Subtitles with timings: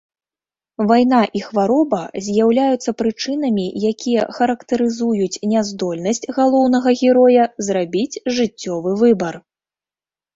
[0.91, 1.97] Вайна і хвароба
[2.27, 9.33] з'яўляюцца прычынамі, якія характарызуюць няздольнасць галоўнага героя зрабіць жыццёвы выбар.